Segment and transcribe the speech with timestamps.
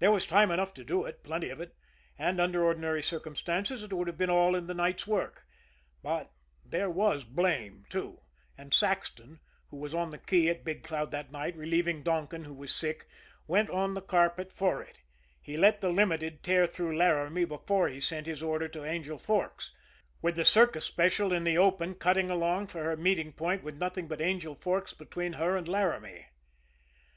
[0.00, 1.76] There was time enough to do it, plenty of it
[2.18, 5.44] and under ordinary circumstances it would have been all in the night's work.
[6.02, 6.32] But
[6.64, 8.22] there was blame, too,
[8.58, 9.38] and Saxton,
[9.68, 13.06] who was on the key at Big Cloud that night, relieving Donkin, who was sick,
[13.46, 15.02] went on the carpet for it
[15.40, 19.70] he let the Limited tear through L'Aramie before he sent his order to Angel Forks,
[20.20, 24.08] with the Circus Special in the open cutting along for her meeting point with nothing
[24.08, 26.26] but Angel Forks between her and L'Aramie.